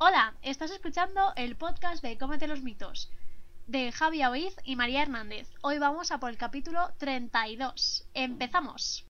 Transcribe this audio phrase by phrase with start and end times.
[0.00, 3.10] Hola, estás escuchando el podcast de Cómete los mitos
[3.66, 5.50] de Javi Oiz y María Hernández.
[5.60, 8.08] Hoy vamos a por el capítulo 32.
[8.14, 9.04] Empezamos.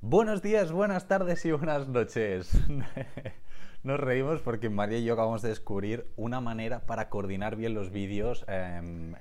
[0.00, 2.52] Buenos días, buenas tardes y buenas noches.
[3.82, 7.90] Nos reímos porque María y yo acabamos de descubrir una manera para coordinar bien los
[7.90, 9.16] vídeos em,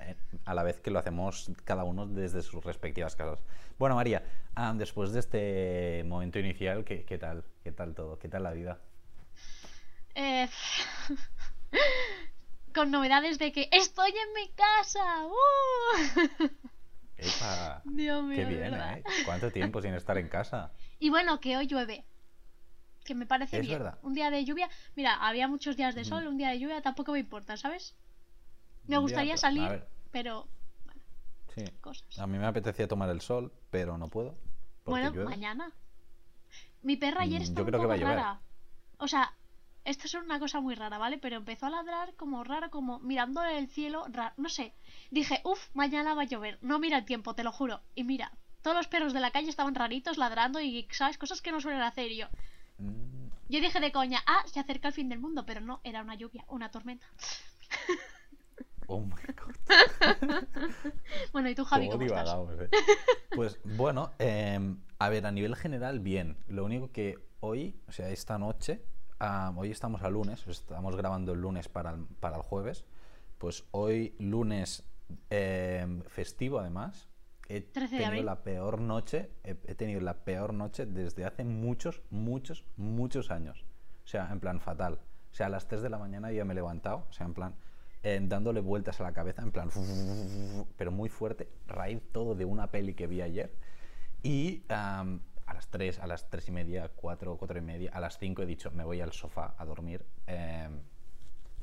[0.45, 3.39] a la vez que lo hacemos cada uno desde sus respectivas casas.
[3.77, 4.23] Bueno, María,
[4.55, 7.43] ah, después de este momento inicial, ¿qué, qué tal?
[7.63, 8.19] ¿Qué tal todo?
[8.19, 8.79] ¿Qué tal la vida?
[10.15, 10.47] Eh,
[12.73, 15.25] con novedades de que estoy en mi casa.
[15.25, 16.49] ¡Uh!
[17.17, 18.73] Epa, Dios mío, qué bien.
[18.73, 19.03] ¿eh?
[19.25, 20.71] ¿Cuánto tiempo sin estar en casa?
[20.99, 22.05] Y bueno, que hoy llueve.
[23.03, 23.79] Que me parece Es bien.
[23.79, 23.97] verdad.
[24.01, 24.69] Un día de lluvia.
[24.95, 27.95] Mira, había muchos días de sol, un día de lluvia tampoco me importa, ¿sabes?
[28.87, 30.47] Me gustaría salir, pero
[31.53, 31.65] Sí.
[31.81, 32.17] cosas.
[32.17, 34.35] A mí me apetecía tomar el sol, pero no puedo.
[34.85, 35.25] Bueno, llueve.
[35.29, 35.71] mañana.
[36.81, 38.39] Mi perra ayer Mm, estaba yo un poco rara.
[38.97, 39.33] O sea,
[39.85, 41.17] esto es una cosa muy rara, ¿vale?
[41.17, 44.73] Pero empezó a ladrar como raro, como mirando el cielo, ra- no sé.
[45.11, 46.57] Dije, uff, mañana va a llover.
[46.61, 47.81] No mira el tiempo, te lo juro.
[47.95, 51.17] Y mira, todos los perros de la calle estaban raritos, ladrando y, ¿sabes?
[51.17, 52.11] Cosas que no suelen hacer.
[52.11, 52.27] Y yo,
[52.77, 56.01] Mm, yo dije de coña, ah, se acerca el fin del mundo, pero no, era
[56.01, 57.05] una lluvia, una tormenta.
[58.93, 60.43] Oh my god.
[61.31, 62.37] Bueno, ¿y tú, Javi, Cómo cómo estás?
[62.59, 62.69] eh.
[63.35, 66.37] Pues bueno, em, a ver, a nivel general, bien.
[66.47, 68.83] Lo único que hoy, o sea, esta noche,
[69.55, 72.85] hoy estamos a lunes, estamos grabando el lunes para el, para el jueves.
[73.39, 74.83] Pues hoy, lunes
[75.31, 77.09] em, festivo, además,
[77.49, 81.43] he 13 de tenido la peor noche, he, he tenido la peor noche desde hace
[81.43, 83.65] muchos, muchos, muchos años.
[84.03, 84.99] O sea, en plan fatal.
[85.31, 87.33] O sea, a las 3 de la mañana ya me he levantado, o sea, en
[87.33, 87.55] plan,
[88.03, 89.69] eh, dándole vueltas a la cabeza, en plan,
[90.77, 93.53] pero muy fuerte, raíz todo de una peli que vi ayer.
[94.23, 97.99] Y am, a las 3, a las 3 y media, 4, 4 y media, a
[97.99, 100.05] las 5 he dicho, me voy al sofá a dormir.
[100.27, 100.79] em,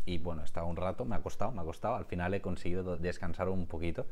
[0.06, 1.94] y bueno, he estado un rato, me ha costado, me ha costado.
[1.94, 4.06] Al final he conseguido do- descansar un poquito.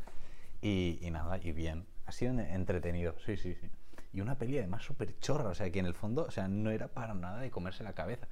[0.61, 1.87] Y, y nada, y bien.
[2.07, 3.69] Ha sido en- entretenido, sí, sí, sí.
[4.13, 6.71] Y una peli además súper chorra, o sea, que en el fondo, o sea, no
[6.71, 8.29] era para nada de comerse la cabeza.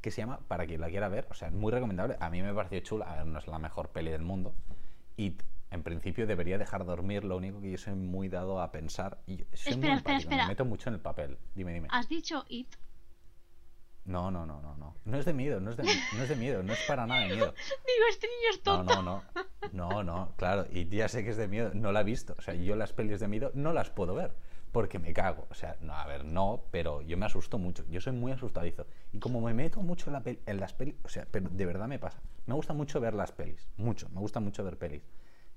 [0.00, 2.16] Que se llama, para quien la quiera ver, o sea, es muy recomendable.
[2.20, 4.54] A mí me pareció chula, a ver, no es la mejor peli del mundo.
[5.16, 5.36] Y
[5.70, 9.18] en principio debería dejar dormir, lo único que yo soy muy dado a pensar.
[9.26, 10.44] Y soy muy Espera.
[10.44, 11.36] Me meto mucho en el papel.
[11.54, 11.88] Dime, dime.
[11.90, 12.68] ¿Has dicho it?
[14.04, 14.96] No, no, no, no, no.
[15.04, 17.20] No es de miedo, no es de, no es de miedo, no es para nada
[17.20, 17.52] de miedo.
[17.86, 19.22] Digo, este niño es No, no, no.
[19.72, 20.66] No, no, claro.
[20.72, 21.72] Y ya sé que es de miedo.
[21.74, 22.34] No la he visto.
[22.38, 24.32] O sea, yo las pelis de miedo no las puedo ver.
[24.72, 25.46] Porque me cago.
[25.50, 27.84] O sea, no, a ver, no, pero yo me asusto mucho.
[27.88, 28.86] Yo soy muy asustadizo.
[29.12, 31.66] Y como me meto mucho en, la pel- en las pelis, o sea, pero de
[31.66, 32.20] verdad me pasa.
[32.46, 33.68] Me gusta mucho ver las pelis.
[33.76, 34.08] Mucho.
[34.10, 35.02] Me gusta mucho ver pelis.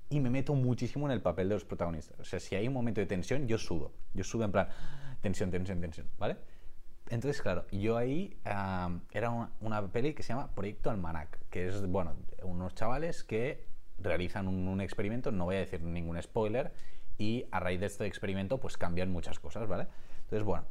[0.10, 2.20] Y me meto muchísimo en el papel de los protagonistas.
[2.20, 3.92] O sea, si hay un momento de tensión, yo sudo.
[4.14, 4.68] Yo sudo en plan,
[5.22, 6.08] tensión, tensión, tensión.
[6.18, 6.38] ¿Vale?
[7.10, 11.68] Entonces, claro, yo ahí am, era una, una peli que se llama Proyecto Almanac, que
[11.68, 13.66] es, bueno, unos chavales que
[14.04, 16.74] realizan un, experimento, no voy a decir ningún spoiler,
[17.18, 19.88] y a raíz de este experimento, pues cambian muchas cosas, ¿vale?
[20.24, 20.66] Entonces, bueno,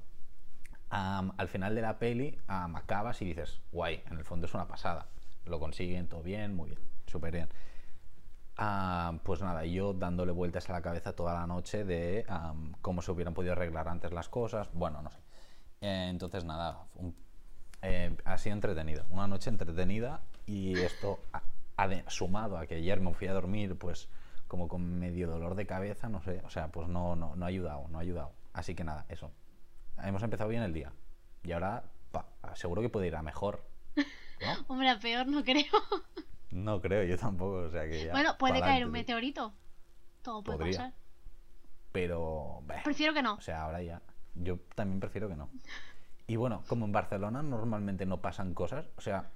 [0.91, 5.07] al final de la peli acabas y dices, guay, en el fondo es una pasada,
[5.47, 7.49] lo consiguen todo bien, muy bien, súper bien.
[9.23, 13.11] Pues nada, yo dándole vueltas a la cabeza toda la noche de am, cómo se
[13.13, 15.19] hubieran podido arreglar antes las cosas, bueno, no sé.
[15.81, 17.15] Entonces nada, un-
[17.83, 18.15] eh,
[18.45, 21.21] entretenido, una noche entretenida y esto
[22.09, 24.09] sumado a que ayer me fui a dormir pues
[24.49, 27.49] como con medio dolor de cabeza, no sé, o sea, pues no, no, no ha
[27.49, 28.33] ayudado, no ha ayudado.
[28.53, 29.31] Así que nada, eso.
[30.03, 30.93] Hemos empezado bien el día
[31.43, 33.65] y ahora pa, seguro que puede ir a mejor.
[33.97, 34.03] ¿no?
[34.69, 35.65] Hombre, a peor no creo.
[36.51, 38.11] No creo, yo tampoco, o sea que ya.
[38.11, 39.55] bueno, puede caer pa'lante, un meteorito.
[40.21, 40.79] Todo puede Podría.
[40.79, 40.95] pasar.
[41.93, 42.63] Pero.
[42.67, 43.35] bah, Prefiero que no.
[43.35, 44.03] O sea, ahora ya.
[44.35, 45.49] Yo también prefiero que no.
[46.27, 49.31] Y bueno, como en Barcelona normalmente no pasan cosas, o sea,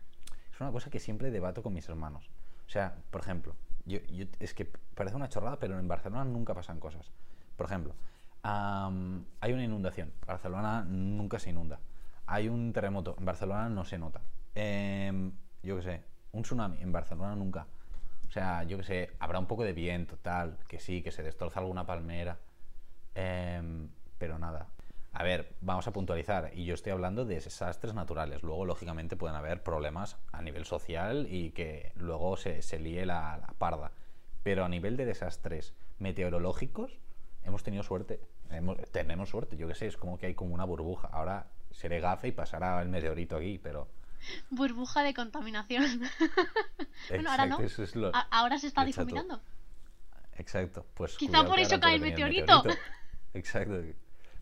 [0.54, 2.30] es una cosa que siempre debato con mis hermanos.
[2.66, 3.54] O sea, por ejemplo,
[3.86, 3.98] yo,
[4.38, 7.10] es que parece una chorrada, pero en Barcelona nunca pasan cosas.
[7.56, 7.94] Por ejemplo,
[8.42, 10.12] hay una inundación.
[10.26, 11.80] Barcelona nunca se inunda.
[12.26, 13.16] Hay un terremoto.
[13.18, 14.20] En Barcelona no se nota.
[14.54, 16.02] Em, yo qué sé,
[16.32, 16.80] un tsunami.
[16.80, 17.66] En Barcelona nunca.
[18.28, 21.22] O sea, yo qué sé, habrá un poco de viento, tal, que sí, que se
[21.22, 22.38] destroza alguna palmera.
[23.14, 24.68] Em, pero nada.
[25.16, 26.50] A ver, vamos a puntualizar.
[26.54, 28.42] Y yo estoy hablando de desastres naturales.
[28.42, 33.36] Luego, lógicamente, pueden haber problemas a nivel social y que luego se, se líe la,
[33.38, 33.92] la parda.
[34.42, 36.98] Pero a nivel de desastres meteorológicos,
[37.44, 38.20] hemos tenido suerte.
[38.50, 41.08] Hemos- tenemos suerte, yo qué sé, es como que hay como una burbuja.
[41.12, 43.88] Ahora seré gafe y pasará el meteorito aquí, pero.
[44.50, 45.84] Burbuja de contaminación.
[47.10, 47.60] bueno, ahora no.
[47.60, 49.40] Es lo- ahora se está difuminando.
[50.36, 51.16] Exacto, pues.
[51.16, 52.64] Quizá por eso cae el meteorito.
[53.34, 53.80] Exacto.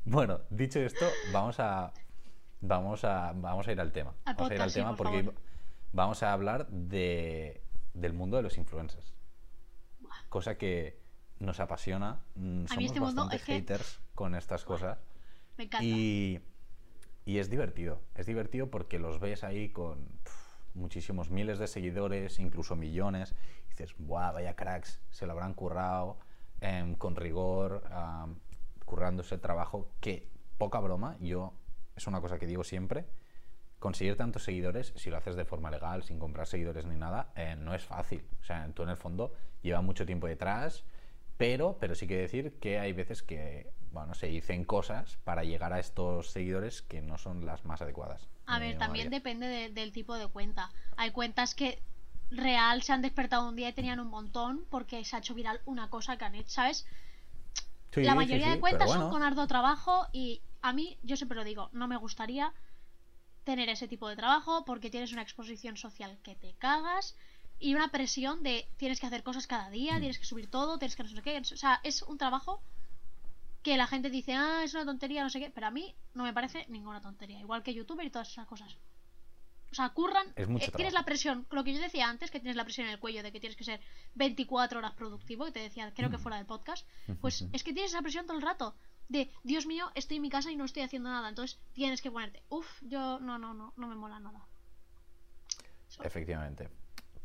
[0.05, 1.93] Bueno, dicho esto, vamos a
[2.61, 4.15] vamos a vamos a ir al tema.
[4.25, 5.35] Al vamos a ir al sí, tema por porque favor.
[5.93, 7.63] vamos a hablar de
[7.95, 9.15] del mundo de los influencers.
[10.29, 11.01] Cosa que
[11.39, 12.21] nos apasiona.
[12.35, 14.99] mm, Somos este bastante es que- haters con estas cosas.
[15.57, 15.85] Me encanta.
[15.85, 16.41] Y,
[17.25, 18.01] y es divertido.
[18.15, 20.09] Es divertido porque los ves ahí con
[20.75, 23.35] muchísimos miles de seguidores, incluso millones.
[23.67, 25.01] Y dices, ¡buah, vaya cracks!
[25.11, 26.19] Se lo habrán currado
[26.61, 27.83] em, con rigor,
[28.93, 29.89] currándose el trabajo.
[30.01, 30.29] Que,
[30.59, 31.55] poca broma, yo,
[31.97, 33.07] es una cosa que digo siempre.
[33.79, 37.57] Conseguir tantos seguidores, si lo haces de forma legal, sin comprar seguidores ni nada, eh,
[37.59, 38.23] no es fácil.
[38.43, 40.85] O sea, tú en el fondo lleva mucho tiempo detrás,
[41.39, 45.73] pero, pero sí que decir que hay veces que, bueno, se dicen cosas para llegar
[45.73, 48.29] a estos seguidores que no son las más adecuadas.
[48.45, 50.71] A ver, también depende de- del tipo de cuenta.
[50.99, 51.83] Hay cuentas que
[52.31, 55.61] real se han despertado un día y tenían un montón porque se ha hecho viral
[55.65, 56.87] una cosa que han hecho, ¿sabes?
[57.93, 61.37] Sí, la mayoría sí, de cuentas son con arduo trabajo y a mí, yo siempre
[61.37, 62.53] lo digo, no me gustaría
[63.45, 67.17] tener ese tipo de trabajo porque tienes una exposición social que te cagas
[67.59, 69.73] y una presión de tienes que hacer cosas cada Mm.
[69.73, 71.39] día, tienes que subir todo, tienes que no sé qué.
[71.39, 72.63] O sea, es un trabajo
[73.63, 76.25] que la gente dice, ah, es una tontería, no sé qué, pero a mí no
[76.25, 77.41] me parece ninguna tontería.
[77.41, 78.77] Igual que youtuber y todas esas cosas.
[79.73, 80.27] O sea, curran.
[80.37, 82.87] Es mucho eh, tienes la presión, lo que yo decía antes, que tienes la presión
[82.87, 83.81] en el cuello de que tienes que ser
[84.15, 86.87] 24 horas productivo, que te decía, creo que fuera del podcast.
[87.21, 88.77] Pues es que tienes esa presión todo el rato.
[89.09, 91.29] De, Dios mío, estoy en mi casa y no estoy haciendo nada.
[91.31, 94.47] Entonces tienes que ponerte, uff, yo no, no, no, no me mola nada.
[96.03, 96.69] Efectivamente.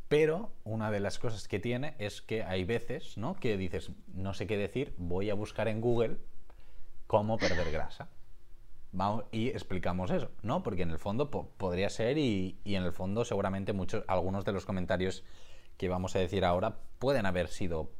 [0.08, 3.36] Pero una de las cosas que tiene es que hay veces, ¿no?
[3.36, 6.18] Que dices, no sé qué decir, voy a buscar en Google
[7.08, 8.10] cómo perder grasa.
[8.92, 10.63] Vamos, y explicamos eso, ¿no?
[10.63, 14.45] Porque en el fondo po- podría ser y, y en el fondo seguramente muchos, algunos
[14.45, 15.24] de los comentarios
[15.78, 17.92] que vamos a decir ahora pueden haber sido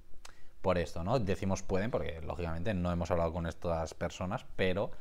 [0.62, 1.20] por esto, ¿no?
[1.20, 4.92] Decimos pueden porque lógicamente no hemos hablado con estas personas, pero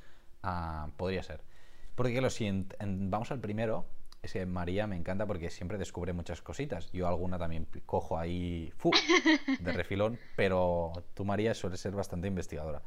[0.42, 1.40] ah, podría ser.
[1.94, 3.86] Porque lo siguiente, en- vamos al primero,
[4.22, 6.90] es que María me encanta porque siempre descubre muchas cositas.
[6.92, 8.90] Yo alguna también cojo ahí ¡fu!
[9.60, 12.82] de refilón, pero tú María suele ser bastante investigadora.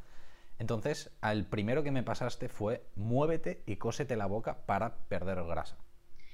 [0.60, 5.78] Entonces, al primero que me pasaste fue muévete y cósete la boca para perder grasa.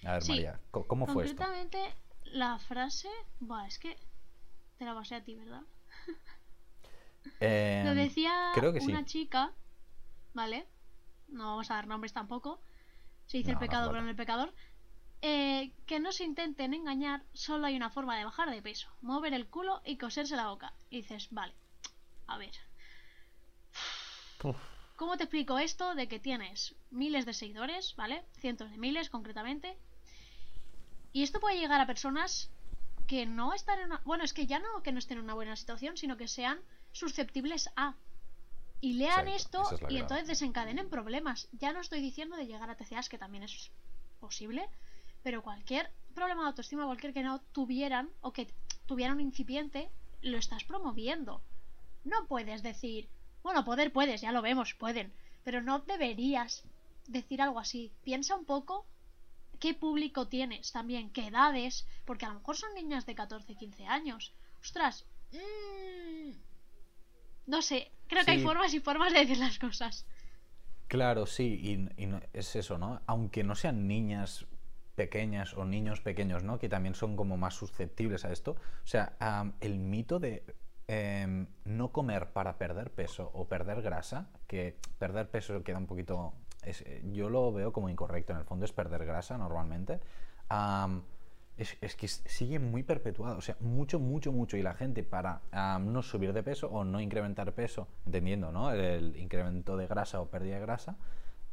[0.04, 0.32] A ver, Sí.
[0.32, 1.36] María, ¿cómo fue esto?
[1.36, 1.78] Concretamente,
[2.24, 3.08] la frase.
[3.38, 3.96] Buah, es que.
[4.78, 5.62] Te la pasé a ti, ¿verdad?
[7.40, 8.90] Eh, Lo decía creo que sí.
[8.90, 9.52] una chica,
[10.34, 10.66] ¿vale?
[11.28, 12.60] No vamos a dar nombres tampoco.
[13.26, 14.52] Se dice No, el pecado, no el pecador.
[15.22, 19.34] Eh, que no se intenten engañar, solo hay una forma de bajar de peso: mover
[19.34, 20.72] el culo y coserse la boca.
[20.90, 21.54] Y dices, vale,
[22.26, 22.52] a ver.
[24.42, 24.56] Uf.
[24.96, 28.24] ¿Cómo te explico esto de que tienes miles de seguidores, ¿vale?
[28.40, 29.76] Cientos de miles concretamente.
[31.12, 32.50] Y esto puede llegar a personas
[33.06, 34.00] que no están en una...
[34.04, 36.60] Bueno, es que ya no que no estén en una buena situación, sino que sean
[36.92, 37.94] susceptibles a...
[38.80, 41.48] Y lean Exacto, esto es y entonces desencadenen problemas.
[41.52, 43.70] Ya no estoy diciendo de llegar a TCAs, que también es
[44.20, 44.68] posible,
[45.22, 48.52] pero cualquier problema de autoestima, cualquier que no tuvieran o que
[48.86, 49.90] tuvieran un incipiente,
[50.20, 51.42] lo estás promoviendo.
[52.04, 53.08] No puedes decir,
[53.46, 55.12] bueno, poder puedes, ya lo vemos, pueden,
[55.44, 56.64] pero no deberías
[57.06, 57.92] decir algo así.
[58.02, 58.86] Piensa un poco
[59.60, 63.86] qué público tienes también, qué edades, porque a lo mejor son niñas de 14, 15
[63.86, 64.32] años.
[64.60, 66.32] Ostras, mm,
[67.46, 70.04] no sé, creo que hay formas y formas de decir las cosas.
[70.88, 73.00] Claro, sí, y, y no- es eso, ¿no?
[73.06, 74.46] Aunque no sean niñas
[74.96, 76.58] pequeñas o niños pequeños, ¿no?
[76.58, 78.52] Que también son como más susceptibles a esto.
[78.52, 79.16] O sea,
[79.60, 80.42] el mito de
[80.88, 86.32] em, no comer para perder peso o perder grasa, que perder peso queda un poquito...
[86.62, 90.00] eh, yo lo veo como incorrecto, en el fondo es perder grasa normalmente.
[91.56, 94.58] Es, es que sigue muy perpetuado, o sea, mucho, mucho, mucho.
[94.58, 95.40] Y la gente para
[95.80, 98.70] no subir de peso o no incrementar peso, entendiendo, ¿no?
[98.72, 100.98] El incremento de grasa o pérdida de grasa,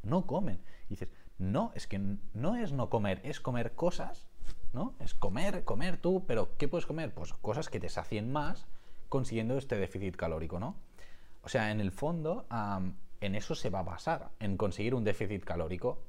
[0.04, 0.60] no comen.
[0.88, 2.00] Y dices, no, es que
[2.34, 4.28] no es no comer, es comer cosas,
[4.74, 4.94] ¿no?
[5.00, 7.14] Es comer, comer tú, pero ¿qué puedes comer?
[7.14, 8.68] Pues cosas que te sacien más
[9.14, 10.76] consiguiendo este déficit calórico, ¿no?
[11.44, 15.04] O sea, en el fondo, am, en eso se va a basar, en conseguir un
[15.04, 16.02] déficit calórico.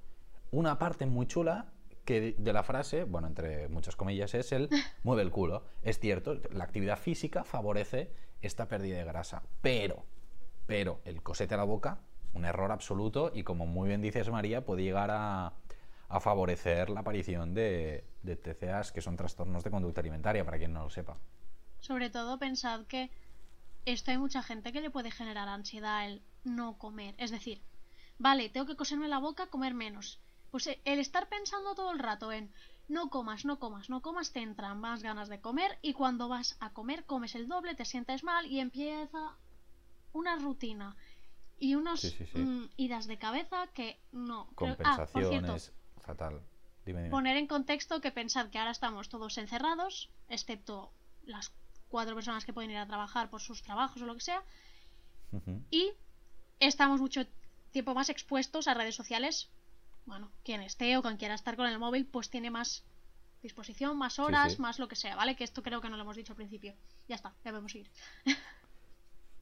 [0.53, 1.67] Una parte muy chula
[2.07, 4.69] que de- de la frase, bueno, entre muchas comillas, es el
[5.03, 5.65] mueve el culo.
[5.83, 10.05] Es cierto, la actividad física favorece esta pérdida de grasa, pero,
[10.67, 11.99] pero el cosete a la boca,
[12.33, 15.53] un error absoluto y como muy bien dices María, puede llegar a,
[16.09, 20.73] a favorecer la aparición de, de TCAs, que son trastornos de conducta alimentaria, para quien
[20.73, 21.17] no lo sepa.
[21.87, 23.11] Sobre todo pensad que
[23.85, 27.14] esto hay mucha gente que le puede generar ansiedad el no comer.
[27.19, 27.61] Es decir,
[28.19, 30.19] vale, tengo que coserme la boca, comer menos.
[30.50, 32.50] Pues eh, el estar pensando todo el rato en
[32.88, 36.57] no comas, no comas, no comas, te entran más ganas de comer y cuando vas
[36.61, 39.37] a comer comes el doble, te sientes mal y empieza
[40.14, 40.97] una rutina.
[41.59, 42.38] y unos Sí, sí, sí.
[42.38, 44.49] mm, idas de cabeza que no.
[44.57, 46.41] creo- Ah, por cierto, Compensaciones, fatal.
[46.87, 47.11] Dime, dime.
[47.11, 50.93] poner en contexto que pensad que ahora estamos todos encerrados, excepto
[51.25, 51.53] las
[51.95, 54.43] cuatro personas que pueden ir a trabajar por sus trabajos o lo que sea,
[55.71, 55.93] y
[56.59, 57.25] estamos mucho
[57.71, 59.49] tiempo más expuestos a redes sociales.
[60.05, 62.83] Bueno, quien esté o quien quiera estar con el móvil, pues tiene más
[63.43, 64.61] disposición, más horas, sí.
[64.61, 65.37] más lo que sea, ¿vale?
[65.37, 66.75] Que esto creo que no lo hemos dicho al principio.
[67.07, 67.89] Ya está, ya podemos ir.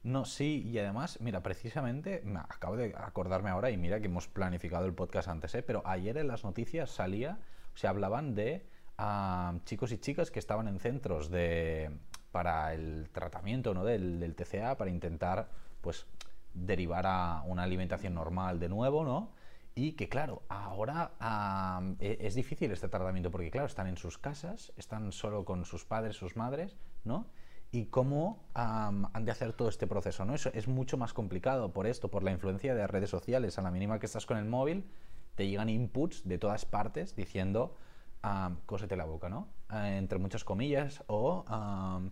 [0.03, 4.29] No, sí, y además, mira, precisamente, me acabo de acordarme ahora y mira que hemos
[4.29, 5.63] planificado el podcast antes, ¿eh?
[5.63, 7.39] pero ayer en las noticias salía,
[7.73, 8.67] o sea, hablaban de
[8.99, 11.93] ah, chicos y chicas que estaban en centros de
[12.33, 13.85] para el tratamiento ¿no?
[13.85, 15.49] del, del TCA, para intentar,
[15.81, 16.07] pues,
[16.55, 19.31] derivar a una alimentación normal de nuevo, ¿no?
[19.75, 24.19] Y que claro, ahora ah, e- es difícil este tratamiento porque claro, están en sus
[24.19, 27.27] casas, están solo con sus padres, sus madres, ¿no?
[27.71, 30.35] Y cómo am, han de hacer todo este proceso, ¿no?
[30.35, 33.59] Eso es mucho más complicado por esto, por la influencia de redes sociales.
[33.59, 34.85] A la mínima que estás con el móvil,
[35.37, 37.75] te llegan inputs de todas partes diciendo
[38.21, 39.49] am, cósete la boca, ¿no?
[39.73, 42.11] Eh, entre muchas comillas, o am,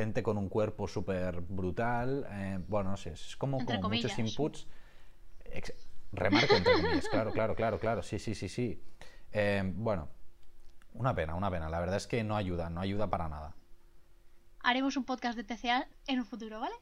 [0.00, 2.26] gente con un cuerpo súper brutal.
[2.30, 4.66] eh, bueno, no sé, es como, como muchos inputs.
[5.44, 5.74] Ex-
[6.12, 8.82] remarco entre comillas, claro, claro, claro, claro, sí, sí, sí, sí.
[9.32, 10.08] Eh, bueno,
[10.94, 11.68] una pena, una pena.
[11.68, 13.54] La verdad es que no ayuda, no ayuda para nada.
[14.62, 16.74] Haremos un podcast de TCA en un futuro, ¿vale?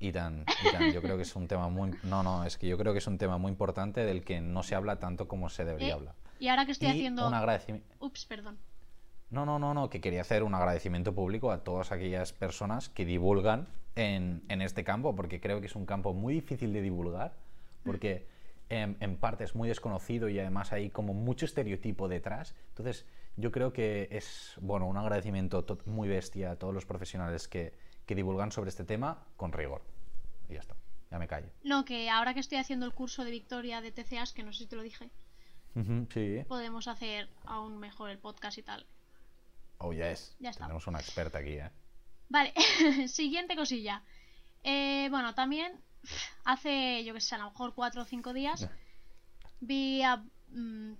[0.00, 1.92] Y tan, y tan, yo creo que es un tema muy...
[2.02, 4.62] No, no, es que yo creo que es un tema muy importante del que no
[4.62, 6.14] se habla tanto como se debería Eh, hablar.
[6.40, 7.26] y ahora que estoy y haciendo...
[7.26, 7.88] un agradecimiento...
[8.00, 8.58] Ups, perdón.
[9.34, 13.04] No, no, no, no, que quería hacer un agradecimiento público a todas aquellas personas que
[13.04, 17.34] divulgan en, en este campo, porque creo que es un campo muy difícil de divulgar,
[17.84, 18.26] porque
[18.68, 22.54] en, en parte es muy desconocido y además hay como mucho estereotipo detrás.
[22.68, 27.48] Entonces, yo creo que es, bueno, un agradecimiento to- muy bestia a todos los profesionales
[27.48, 27.72] que,
[28.06, 29.82] que divulgan sobre este tema con rigor.
[30.48, 30.76] Y ya está,
[31.10, 31.48] ya me callo.
[31.64, 34.60] No, que ahora que estoy haciendo el curso de Victoria de TCAs, que no sé
[34.60, 35.10] si te lo dije,
[36.12, 36.44] sí.
[36.46, 38.86] podemos hacer aún mejor el podcast y tal.
[39.84, 40.34] Oh, ya es.
[40.38, 40.64] Ya está.
[40.64, 41.70] Tenemos una experta aquí, ¿eh?
[42.30, 42.54] Vale,
[43.08, 44.02] siguiente cosilla.
[44.62, 45.78] Eh, bueno, también
[46.44, 48.66] hace, yo que sé, a lo mejor cuatro o cinco días
[49.60, 50.94] vi a mm,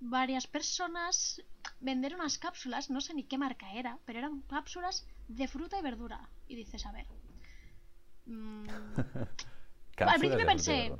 [0.00, 1.42] varias personas
[1.80, 5.82] vender unas cápsulas, no sé ni qué marca era, pero eran cápsulas de fruta y
[5.82, 6.28] verdura.
[6.46, 7.06] Y dices, a ver.
[8.26, 8.66] mm,
[9.96, 10.92] al principio pensé,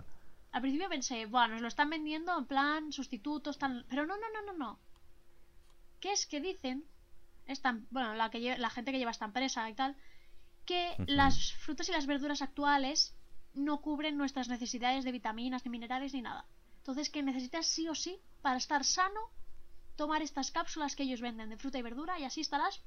[0.53, 4.27] al principio pensé, bueno, nos lo están vendiendo en plan sustitutos, tal, pero no, no,
[4.33, 4.79] no, no, no.
[6.01, 6.85] ¿Qué es que dicen?
[7.47, 9.97] Esta, bueno, la, que la gente que lleva esta empresa y tal,
[10.65, 13.15] que las frutas y las verduras actuales
[13.55, 16.45] no cubren nuestras necesidades de vitaminas, ni minerales, ni nada.
[16.79, 19.21] Entonces, que necesitas sí o sí, para estar sano,
[19.97, 22.83] tomar estas cápsulas que ellos venden de fruta y verdura y así estarás.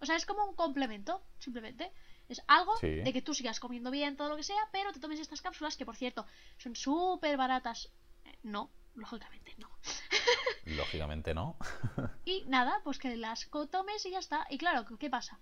[0.00, 1.92] O sea, es como un complemento, simplemente.
[2.28, 2.88] Es algo Sí.
[2.88, 5.76] de que tú sigas comiendo bien, todo lo que sea, pero te tomes estas cápsulas
[5.76, 6.26] que, por cierto,
[6.58, 7.90] son súper baratas.
[8.24, 9.68] Eh, no, lógicamente no.
[10.66, 11.56] Lógicamente no.
[12.24, 14.46] Y nada, pues que las tomes y ya está.
[14.50, 15.38] Y claro, ¿qué pasa?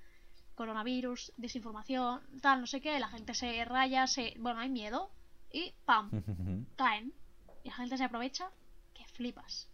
[0.54, 4.34] Coronavirus, desinformación, tal, no sé qué, la gente se raya, se...
[4.38, 5.10] Bueno, hay miedo
[5.52, 6.10] y ¡pam!
[6.76, 7.12] caen.
[7.64, 8.50] Y la gente se aprovecha
[8.94, 9.68] que flipas.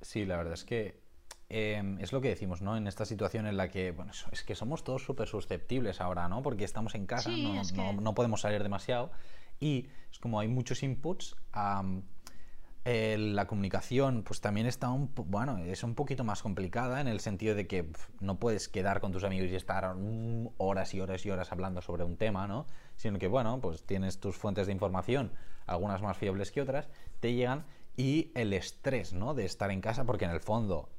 [0.00, 1.00] Sí, la verdad es que
[1.48, 2.76] eh, es lo que decimos, ¿no?
[2.76, 6.42] En esta situación en la que, bueno, es que somos todos súper susceptibles ahora, ¿no?
[6.42, 9.10] Porque estamos en casa, Sí, no, es no- que- no podemos salir demasiado.
[9.60, 11.36] Y es como hay muchos inputs,
[12.84, 17.20] eh, la comunicación pues también está un bueno es un poquito más complicada en el
[17.20, 17.88] sentido de que
[18.20, 19.94] no puedes quedar con tus amigos y estar
[20.58, 24.18] horas y horas y horas hablando sobre un tema no sino que bueno pues tienes
[24.18, 25.32] tus fuentes de información
[25.66, 26.88] algunas más fiables que otras
[27.20, 27.64] te llegan
[27.96, 30.90] y el estrés no de estar en casa porque en el fondo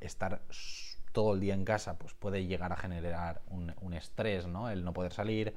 [0.00, 0.42] estar
[1.10, 4.84] todo el día en casa pues puede llegar a generar un, un estrés no el
[4.84, 5.54] no poder salir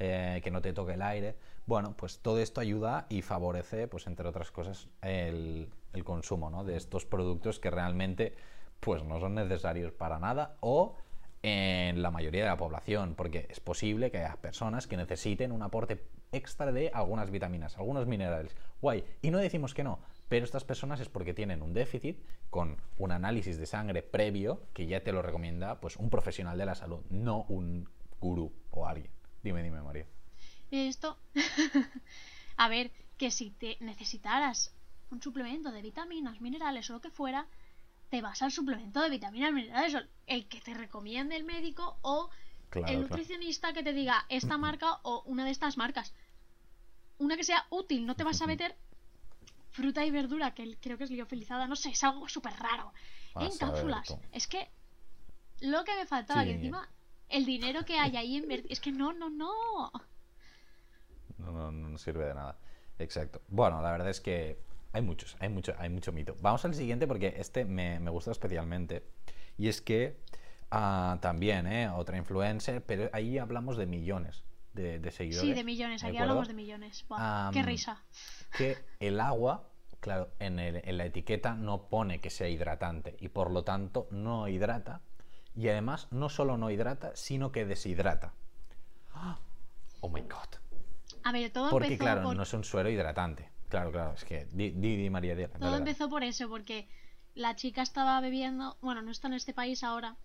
[0.00, 1.34] eh, que no te toque el aire.
[1.68, 5.68] Bueno, pues todo esto ayuda y favorece, pues entre otras cosas, el,
[6.02, 6.64] consumo ¿no?
[6.64, 8.34] de estos productos que realmente
[8.80, 10.96] pues no son necesarios para nada o
[11.42, 15.60] en la mayoría de la población, porque es posible que haya personas que necesiten un
[15.60, 18.56] aporte extra de algunas vitaminas, algunos minerales.
[18.80, 19.98] Guay, y no decimos que no,
[20.30, 24.86] pero estas personas es porque tienen un déficit con un análisis de sangre previo que
[24.86, 27.90] ya te lo recomienda pues un profesional de la salud, no un
[28.22, 29.12] gurú o alguien.
[29.42, 30.06] Dime, dime, María.
[30.70, 31.18] Esto.
[32.56, 34.72] a ver, que si te necesitaras
[35.10, 37.46] un suplemento de vitaminas, minerales o lo que fuera,
[38.10, 42.30] te vas al suplemento de vitaminas, minerales, o el que te recomiende el médico o
[42.70, 43.08] Claro, el claro.
[43.08, 46.12] nutricionista que te diga esta marca o una de estas marcas.
[47.16, 48.76] Una que sea útil, no te vas a meter
[49.70, 52.92] fruta y verdura, que creo que es liofilizada, no sé, es algo súper raro.
[53.40, 54.14] En cápsulas.
[54.32, 54.68] Es que
[55.60, 56.48] lo que me faltaba, Sí.
[56.48, 56.86] que encima
[57.30, 59.90] el dinero que hay ahí invertido, es que no, no, no.
[61.38, 62.58] No, no, no sirve de nada.
[62.98, 63.40] Exacto.
[63.48, 64.58] Bueno, la verdad es que
[64.92, 66.36] hay muchos, hay mucho, hay mucho mito.
[66.40, 69.04] Vamos al siguiente porque este me, me gusta especialmente.
[69.56, 70.16] Y es que
[70.70, 71.88] ah, también, ¿eh?
[71.88, 75.48] Otra influencer, pero ahí hablamos de millones de, de seguidores.
[75.48, 76.30] Sí, de millones, aquí acuerdo?
[76.32, 77.04] hablamos de millones.
[77.52, 78.02] Qué risa.
[78.56, 79.68] que el agua,
[80.00, 84.06] claro, en, el- en la etiqueta no pone que sea hidratante y por lo tanto
[84.10, 85.00] no hidrata.
[85.56, 88.32] Y además no solo no hidrata, sino que deshidrata.
[90.00, 90.48] Oh my god.
[91.28, 92.36] A ver, todo Porque empezó claro, por...
[92.36, 93.50] no es un suero hidratante.
[93.68, 95.76] Claro, claro, es que di, di, di, María, dale, Todo dale.
[95.76, 96.88] empezó por eso, porque
[97.34, 100.16] la chica estaba bebiendo, bueno, no está en este país ahora,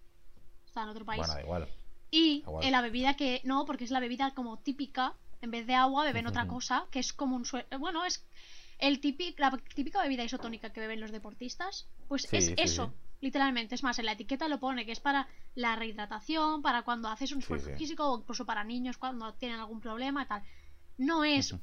[0.65, 1.19] está en otro país.
[1.19, 1.67] Bueno, da igual.
[2.09, 2.71] y igual.
[2.71, 6.25] la bebida que, no, porque es la bebida como típica, en vez de agua beben
[6.25, 8.25] otra cosa, que es como un suero, bueno, es
[8.79, 12.85] el típico, la típica bebida isotónica que beben los deportistas, pues Sí, es sí, eso,
[12.87, 12.91] sí.
[13.19, 13.75] literalmente.
[13.75, 17.33] Es más, en la etiqueta lo pone que es para la rehidratación, para cuando haces
[17.33, 20.43] un esfuerzo físico o incluso para niños cuando tienen algún problema y tal.
[20.97, 21.55] No es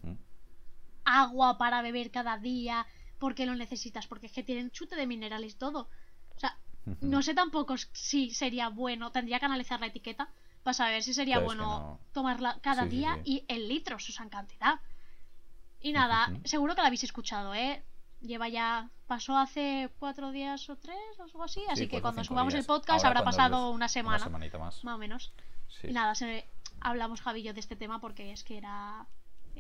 [1.05, 2.87] agua para beber cada día
[3.19, 5.89] porque lo necesitas, porque es que tienen chute de minerales y todo.
[6.37, 6.57] O sea,
[7.01, 10.29] no sé tampoco si sería bueno, tendría que analizar la etiqueta
[10.63, 13.21] para saber si sería Claro, es que bueno no- tomarla cada Sí, día sí.
[13.25, 14.81] y en litros, o sea, en cantidad.
[15.83, 17.83] Y nada, seguro que la habéis escuchado, ¿eh?
[18.21, 22.23] Lleva ya, pasó hace cuatro días o tres o algo así, así Sí, que cuando
[22.25, 22.65] subamos días.
[22.65, 24.85] el podcast Ahora habrá pasado los- una semana, Una semanita más.
[24.85, 25.33] más o menos.
[25.83, 26.47] Y nada, se,
[26.81, 29.07] hablamos Javillo de este tema porque es que era,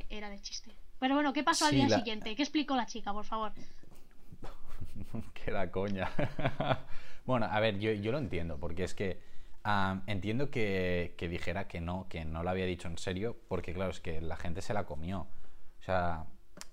[0.09, 0.71] era de chiste.
[0.99, 2.35] Pero bueno, ¿qué pasó al día la- siguiente?
[2.37, 3.52] ¿Qué explicó la chica, por favor?
[5.35, 6.11] que la coña.
[7.26, 9.21] bueno, a ver, yo, yo lo entiendo, porque es que
[10.07, 13.90] entiendo que, que dijera que no, que no lo había dicho en serio, porque claro,
[13.90, 15.21] es que la gente se la comió.
[15.80, 16.25] O sea,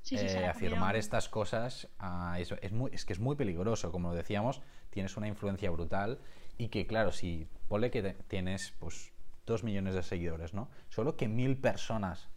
[0.02, 0.96] Sí, sí, se eh, afirmar comieron.
[0.96, 5.28] estas cosas ah, es, es muy, es que es muy peligroso, como decíamos, tienes una
[5.28, 6.20] influencia brutal
[6.58, 9.12] y que claro, si ponle que te- tienes pues
[9.46, 10.70] dos millones de seguidores, ¿no?
[10.90, 12.30] Solo que mil personas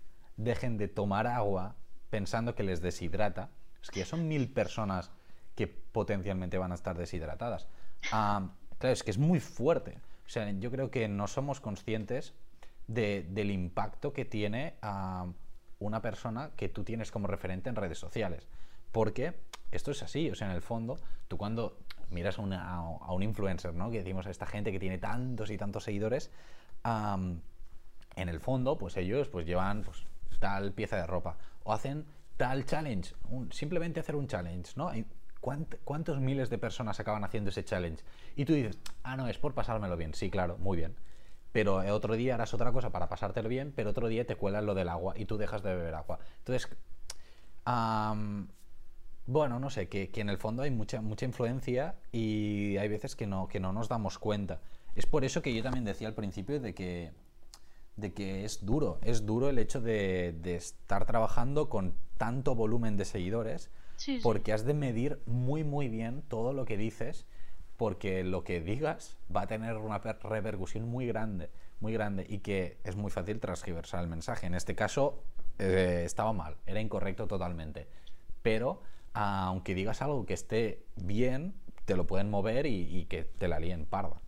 [0.44, 1.76] dejen de tomar agua
[2.10, 3.50] pensando que les deshidrata,
[3.82, 5.10] es que ya son mil personas
[5.54, 7.68] que potencialmente van a estar deshidratadas.
[8.12, 9.98] Ah, claro, es que es muy fuerte.
[10.26, 12.34] O sea, yo creo que no somos conscientes
[12.86, 15.26] de- del impacto que tiene a
[15.78, 18.46] una persona que tú tienes como referente en redes sociales.
[18.92, 19.34] Porque
[19.70, 20.98] esto es así, o sea, en el fondo,
[21.28, 21.78] tú cuando
[22.10, 23.90] miras a, un influencer, ¿no?
[23.90, 26.30] Que decimos a esta gente que tiene tantos y tantos seguidores,
[26.84, 30.04] en el fondo, pues ellos pues llevan pues,
[30.40, 32.04] tal pieza de ropa o hacen
[32.36, 33.14] tal challenge,
[33.50, 34.88] simplemente hacer un challenge, ¿no?
[34.88, 35.04] Hay-
[35.40, 38.02] ¿cuánt- ¿Cuántos miles de personas acaban haciendo ese challenge?
[38.34, 40.12] Y tú dices, ah, no, es por pasármelo bien.
[40.14, 40.96] Sí, claro, muy bien.
[41.52, 44.66] Pero eh, otro día harás otra cosa para pasártelo bien, pero otro día te cuelan
[44.66, 46.18] lo del agua y tú dejas de beber agua.
[46.38, 46.68] Entonces,
[49.26, 53.14] bueno, no sé, que, que en el fondo hay mucha, mucha influencia y hay veces
[53.16, 54.60] que no, que no nos damos cuenta.
[54.96, 57.12] Es por eso que yo también decía al principio de que,
[58.00, 62.96] de que es duro, es duro el hecho de, de estar trabajando con tanto volumen
[62.96, 64.20] de seguidores, Sí, sí.
[64.22, 67.26] porque has de medir muy, muy bien todo lo que dices,
[67.76, 72.38] porque lo que digas va a tener una per- repercusión muy grande, muy grande, y
[72.38, 74.46] que es muy fácil transgiversar el mensaje.
[74.46, 75.22] En este caso,
[75.58, 77.86] eh, estaba mal, era incorrecto totalmente.
[78.42, 78.82] Pero,
[79.12, 83.58] aunque digas algo que esté bien, te lo pueden mover y, y que te la
[83.60, 84.20] líen parda.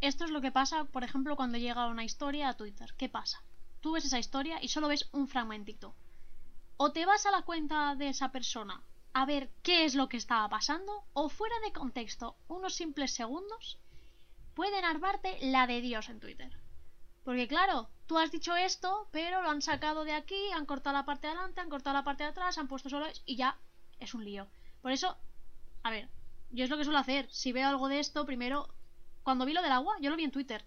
[0.00, 2.94] Esto es lo que pasa, por ejemplo, cuando llega una historia a Twitter.
[2.96, 3.42] ¿Qué pasa?
[3.80, 5.94] Tú ves esa historia y solo ves un fragmentito.
[6.78, 8.82] O te vas a la cuenta de esa persona
[9.12, 13.78] a ver qué es lo que estaba pasando, o fuera de contexto, unos simples segundos,
[14.54, 16.56] pueden armarte la de Dios en Twitter.
[17.24, 21.04] Porque claro, tú has dicho esto, pero lo han sacado de aquí, han cortado la
[21.04, 23.58] parte de adelante, han cortado la parte de atrás, han puesto solo y ya
[23.98, 24.48] es un lío.
[24.80, 25.18] Por eso,
[25.82, 26.08] a ver,
[26.50, 27.30] yo es lo que suelo hacer.
[27.30, 28.72] Si veo algo de esto, primero,
[29.30, 30.64] cuando vi lo del agua, yo lo vi en Twitter.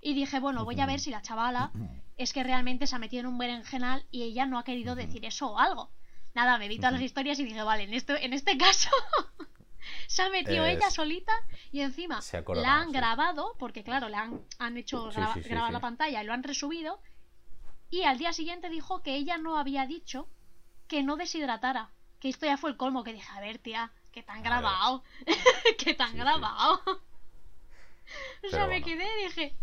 [0.00, 1.70] Y dije, bueno, voy a ver si la chavala
[2.16, 5.24] es que realmente se ha metido en un berenjenal y ella no ha querido decir
[5.26, 5.90] eso o algo.
[6.34, 8.88] Nada, me vi todas las historias y dije, vale, en este, en este caso
[10.06, 11.32] se ha metido Es- ella solita
[11.72, 12.20] y encima
[12.62, 12.94] la han sí.
[12.94, 16.26] grabado, porque claro, le han, han hecho Sí, graba- sí, sí, grabar la pantalla y
[16.26, 17.00] lo han resubido.
[17.90, 20.28] Y al día siguiente dijo que ella no había dicho
[20.86, 21.90] que no deshidratara.
[22.20, 24.42] Que esto ya fue el colmo, que dije, a ver, tía, que ver.
[24.42, 25.02] grabado.
[25.78, 26.16] que sí.
[26.16, 26.80] grabado.
[28.46, 29.56] o sea, me quedé y dije.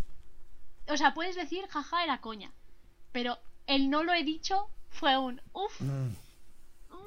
[0.87, 2.51] O sea, puedes decir, jaja, era coña.
[3.11, 5.81] Pero el no lo he dicho fue un uff.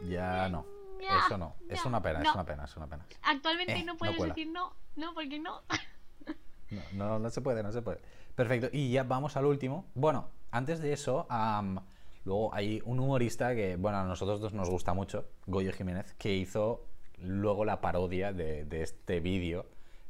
[0.09, 0.65] Ya no.
[1.01, 1.55] Ya, Eso no.
[1.69, 2.29] Es una pena, no.
[2.29, 3.07] es una pena, es una pena.
[3.23, 5.63] Actualmente Eh, no no puedes decir no, no, porque no.
[6.93, 8.01] No, no, no se puede, no se puede.
[8.35, 8.69] Perfecto.
[8.71, 9.87] Y ya vamos al último.
[9.95, 11.81] Bueno, antes de eso, am,
[12.25, 16.35] luego hay un humorista que, bueno, a nosotros dos nos gusta mucho, Goyo Jiménez, que
[16.35, 16.85] hizo
[17.23, 19.65] luego la parodia de, de este vídeo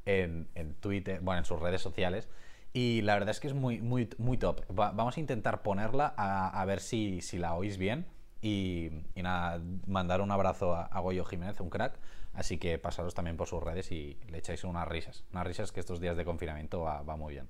[0.08, 2.28] en, Twitter, bueno, en sus redes sociales.
[2.72, 4.60] Y la verdad es que es muy, muy, muy top.
[4.78, 8.06] Va- vamos a intentar ponerla a, ver si, si la oís bien.
[8.40, 11.98] Y, nada, mandar un abrazo a, a Goyo Jiménez, un crack.
[12.34, 15.24] Así que pasaros también por sus redes y le echáis unas risas.
[15.32, 17.48] Unas risas que estos días de confinamiento va, va muy bien.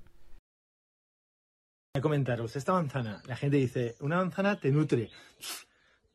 [1.93, 5.09] a comentaros, esta manzana, la gente dice, una manzana te nutre.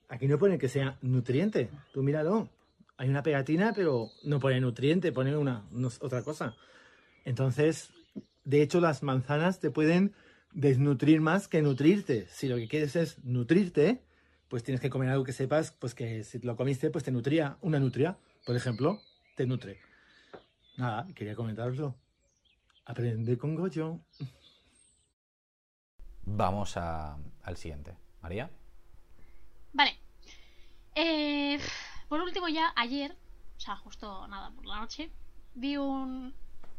[0.08, 2.48] Aquí no pone que sea nutriente, tú míralo.
[2.96, 6.54] Hay una pegatina, pero no pone nutriente, pone una, no- otra cosa.
[7.24, 7.90] Entonces,
[8.44, 10.14] de hecho, las manzanas te pueden
[10.52, 12.26] desnutrir más que nutrirte.
[12.28, 14.04] Si lo que quieres es nutrirte,
[14.48, 17.56] pues tienes que comer algo que sepas, pues que si lo comiste, pues te nutría.
[17.62, 19.00] Una nutria, por ejemplo,
[19.36, 19.80] te nutre.
[20.76, 21.96] Nada, quería comentarlo.
[22.84, 24.00] Aprende con Goyo.
[26.26, 27.96] Vamos a- al siguiente.
[28.22, 28.50] María.
[29.72, 29.98] Vale.
[30.94, 31.58] Eh,
[32.14, 33.16] por último, ya ayer,
[33.56, 35.10] o sea, justo nada, por la noche,
[35.56, 36.32] vi un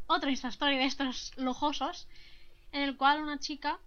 [0.08, 2.08] otro Insta Story de estos lujosos
[2.72, 3.78] en el cual una chica,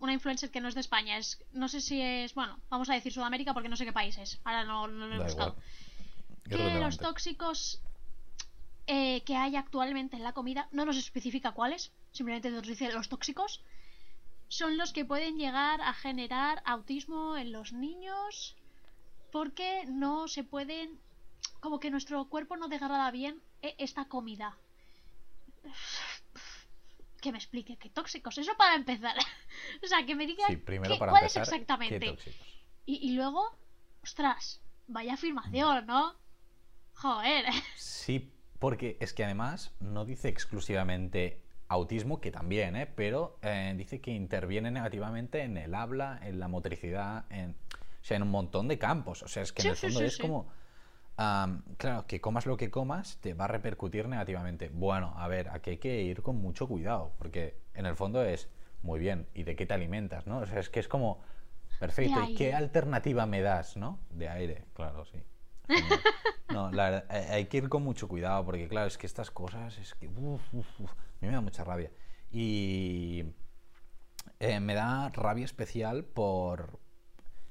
[0.00, 2.94] una influencer que no es de España, es no sé si es, bueno, vamos a
[2.94, 5.56] decir Sudamérica porque no sé qué país es, ahora no, no lo he Da buscado.
[6.50, 7.80] Que los tóxicos
[8.88, 13.08] eh, que hay actualmente en la comida, no nos especifica cuáles, simplemente nos dice los
[13.08, 13.62] tóxicos,
[14.48, 18.56] son los que pueden llegar a generar autismo en los niños
[19.32, 20.98] porque no se pueden
[21.60, 24.56] como que nuestro cuerpo no degrada bien eh, esta comida.
[27.20, 28.38] Que me explique qué tóxicos.
[28.38, 29.16] Eso para empezar.
[29.82, 32.16] O sea que me digan Sí, primero qué- para empezar, ¿qué exactamente.
[32.86, 33.58] y, y luego
[34.04, 36.14] ostras vaya afirmación no
[36.94, 37.46] joder.
[37.76, 42.86] Sí, porque es que además no dice exclusivamente autismo, que también, ¿eh?
[42.86, 47.56] pero eh, dice que interviene negativamente en el habla, en la motricidad, en,
[48.08, 49.22] sea, en un montón de campos.
[49.22, 50.48] O sea, es que en el fondo sí, es como,
[51.76, 54.70] claro, que comas lo que comas te va a repercutir negativamente.
[54.72, 58.48] Bueno, a ver, aquí hay que ir con mucho cuidado, porque en el fondo es,
[58.82, 60.26] muy bien, ¿y de qué te alimentas?
[60.26, 60.38] ¿no?
[60.38, 61.20] O sea, es que es como,
[61.78, 63.76] perfecto, ¿y qué alternativa me das?
[63.76, 64.00] ¿no?
[64.10, 65.22] De aire, claro, sí.
[66.48, 69.30] No, la verdad, eh, hay que ir con mucho cuidado porque, claro, es que estas
[69.30, 70.08] cosas es que.
[70.08, 71.90] uf, uf, uf, a mí me da mucha rabia.
[72.30, 73.24] Y.
[74.40, 76.78] eh, me da rabia especial por.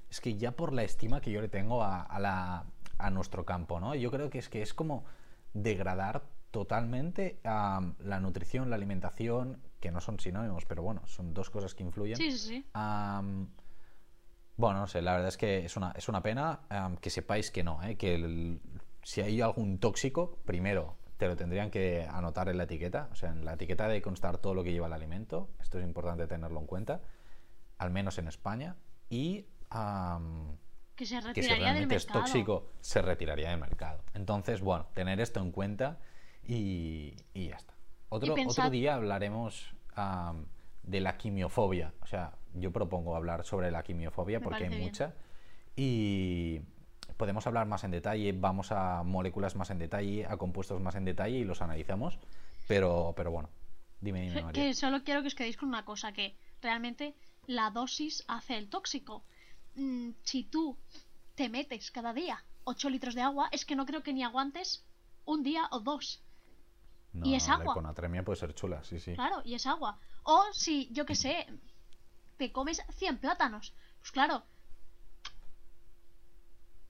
[0.09, 2.65] Es que ya por la estima que yo le tengo a, a la,
[2.97, 3.93] a nuestro campo, ¿no?
[3.95, 5.05] Yo creo que es que es como
[5.53, 11.75] degradar totalmente la nutrición, la alimentación, que no son sinónimos, pero bueno, son dos cosas
[11.75, 12.17] que influyen.
[12.17, 12.65] sí sí
[14.55, 16.61] bueno, no sé, la verdad es que es una, es una pena
[17.01, 17.95] que sepáis que no, ¿eh?
[17.95, 18.59] que el-
[19.03, 23.29] si hay algún tóxico, primero te lo tendrían que anotar en la etiqueta, o sea,
[23.29, 26.59] en la etiqueta debe constar todo lo que lleva el alimento, esto es importante tenerlo
[26.59, 27.01] en cuenta,
[27.77, 28.75] al menos en España,
[29.09, 30.57] y am,
[30.95, 34.03] que se que si retiraría del realmente es mercado tóxico, se retiraría del mercado.
[34.13, 35.99] Entonces, bueno, tener esto en cuenta
[36.47, 37.73] y, y ya está.
[38.09, 40.45] Otro, pensad- otro día hablaremos am,
[40.83, 41.93] de la quimiofobia.
[42.01, 45.13] O sea, yo propongo hablar sobre la quimiofobia Me porque hay mucha.
[45.75, 46.61] Y
[47.17, 51.05] podemos hablar más en detalle, vamos a moléculas más en detalle, a compuestos más en
[51.05, 52.17] detalle y los analizamos.
[52.67, 53.49] Pero, pero bueno,
[54.01, 54.63] dime, dime, María.
[54.63, 57.13] que solo quiero que os quedéis con una cosa que realmente
[57.45, 59.23] la dosis hace el tóxico
[59.77, 60.75] Mm, si tú
[61.35, 64.83] te metes cada día 8 litros de agua es que no creo que ni aguantes
[65.25, 66.19] un día o dos
[67.13, 67.65] No, y es no, agua.
[67.65, 69.13] La hiponatremia puede ser chula, sí, sí.
[69.13, 69.99] Claro, y es agua.
[70.23, 71.45] O si, yo que sé,
[72.37, 73.73] te comes 100 plátanos.
[73.99, 74.43] Pues claro,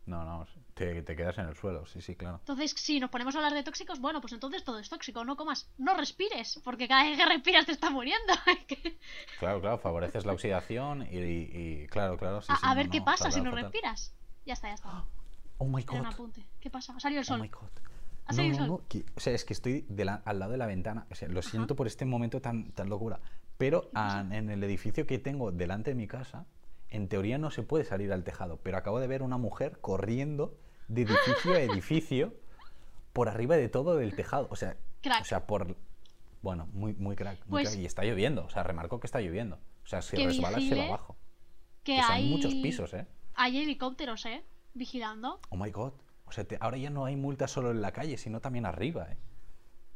[0.06, 2.38] No, no, te, te quedas en el suelo, sí, sí, claro.
[2.40, 5.26] entonces si nos ponemos a hablar de tóxicos, bueno, pues entonces todo es tóxico.
[5.26, 8.34] No comas, no respires, porque cada vez que respiras te está muriendo.
[9.40, 12.42] Claro, claro, favoreces la oxidación y, y- claro, claro.
[12.42, 13.64] Sí, a sí, a no, ver qué no, pasa si fatal, no fatal.
[13.64, 14.14] respiras.
[14.46, 15.06] Ya está, ya está.
[15.60, 16.06] Oh my god.
[16.06, 16.46] apunte.
[16.60, 16.94] ¿Qué pasa?
[16.96, 17.42] Ha salido el Oh sol.
[17.42, 17.70] my god.
[18.28, 18.80] Ha salido no, el sol.
[18.82, 21.08] no, que- o sea, es que estoy de la- al lado de la ventana.
[21.10, 23.20] O sea, lo siento por este momento tan, tan locura.
[23.58, 26.46] Pero ah, en el edificio que tengo delante de mi casa,
[26.90, 28.60] en teoría no se puede salir al tejado.
[28.62, 30.56] Pero acabo de ver una mujer corriendo
[30.88, 32.34] de edificio a edificio
[33.14, 34.48] por arriba de todo del tejado.
[34.52, 35.22] O sea, Crack.
[35.22, 35.76] o sea por.
[36.42, 37.40] Bueno, muy, muy crack.
[37.48, 37.82] muy Pues- crack.
[37.82, 38.46] Y está lloviendo.
[38.46, 39.58] O sea, remarco que está lloviendo.
[39.84, 41.16] O sea, si resbalas se va abajo.
[41.84, 43.08] Que, Que son hay muchos pisos, ¿eh?
[43.36, 44.44] Hay helicópteros, ¿eh?
[44.74, 45.40] Vigilando.
[45.50, 45.94] Oh my god.
[46.26, 49.08] O sea, te- ahora ya no hay multas solo en la calle, sino también arriba,
[49.12, 49.18] ¿eh?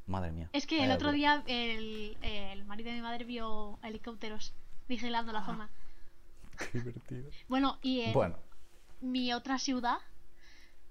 [0.07, 0.49] Madre mía.
[0.53, 4.53] Es que el otro día el, el marido de mi madre vio helicópteros
[4.87, 5.69] vigilando la zona.
[6.71, 7.29] Qué divertido.
[7.47, 8.37] Bueno, y en Bueno,
[9.01, 9.97] mi otra ciudad,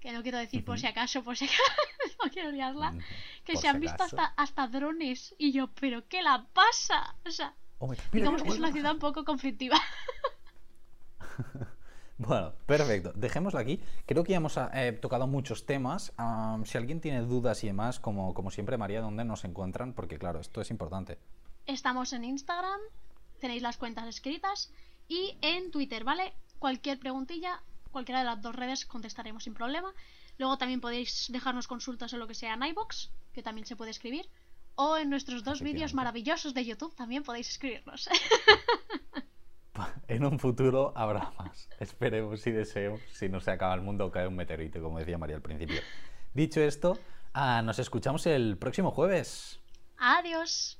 [0.01, 1.61] que no quiero decir por si acaso, por si acaso,
[2.23, 2.93] no quiero liarla,
[3.45, 5.33] que por se si han visto hasta, hasta drones.
[5.37, 7.15] Y yo, ¿pero qué la pasa?
[7.25, 9.77] O sea, Oh mira, digamos mira, que es una ciudad un poco conflictiva.
[12.17, 13.11] Bueno, perfecto.
[13.15, 13.81] Dejémoslo aquí.
[14.05, 16.13] Creo que ya hemos eh, tocado muchos temas.
[16.65, 19.93] Si alguien tiene dudas y demás, como, como siempre, María, ¿dónde nos encuentran?
[19.93, 21.17] Porque, claro, esto es importante.
[21.65, 22.79] Estamos en Instagram,
[23.39, 24.71] tenéis las cuentas escritas
[25.07, 26.35] y en Twitter, ¿vale?
[26.59, 29.93] Cualquier preguntilla, cualquiera de las dos redes contestaremos sin problema.
[30.37, 33.91] Luego también podéis dejarnos consultas en lo que sea en iBox, que también se puede
[33.91, 34.29] escribir.
[34.75, 38.09] O en nuestros dos vídeos maravillosos de YouTube también podéis escribirnos.
[40.07, 41.69] En un futuro habrá más.
[41.79, 45.17] Esperemos y deseemos si no se acaba el mundo o cae un meteorito, como decía
[45.17, 45.81] María al principio.
[46.33, 46.99] Dicho esto,
[47.33, 49.59] ah, nos escuchamos el próximo jueves.
[49.97, 50.77] Adiós.